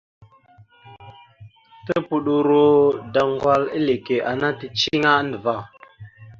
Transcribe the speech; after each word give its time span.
Tupoɗoro 1.85 2.63
daŋgwal 3.13 3.63
eleke 3.77 4.15
ana 4.31 4.47
ticiŋa 4.59 5.11
andəva. 5.19 5.55